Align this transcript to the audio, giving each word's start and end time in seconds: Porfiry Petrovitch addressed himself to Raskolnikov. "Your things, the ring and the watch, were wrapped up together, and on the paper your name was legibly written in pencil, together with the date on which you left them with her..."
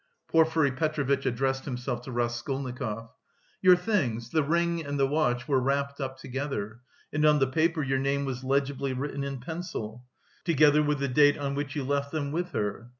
Porfiry 0.29 0.71
Petrovitch 0.71 1.27
addressed 1.27 1.65
himself 1.65 2.01
to 2.01 2.11
Raskolnikov. 2.11 3.11
"Your 3.61 3.75
things, 3.75 4.31
the 4.31 4.41
ring 4.41 4.83
and 4.83 4.99
the 4.99 5.05
watch, 5.05 5.47
were 5.47 5.59
wrapped 5.59 6.01
up 6.01 6.17
together, 6.17 6.79
and 7.13 7.23
on 7.23 7.37
the 7.37 7.45
paper 7.45 7.83
your 7.83 7.99
name 7.99 8.25
was 8.25 8.43
legibly 8.43 8.93
written 8.93 9.23
in 9.23 9.39
pencil, 9.39 10.03
together 10.43 10.81
with 10.81 10.97
the 10.97 11.07
date 11.07 11.37
on 11.37 11.53
which 11.53 11.75
you 11.75 11.83
left 11.83 12.11
them 12.11 12.31
with 12.31 12.49
her..." 12.53 12.89